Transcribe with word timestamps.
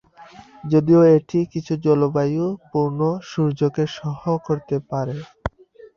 যদিও 0.63 1.01
এটি 1.15 1.39
কিছু 1.53 1.73
জলবায়ুতে 1.85 2.61
পূর্ণ 2.71 2.99
সূর্যকে 3.29 3.83
সহ্য 3.97 4.25
করতে 4.47 4.75
পারে। 4.89 5.15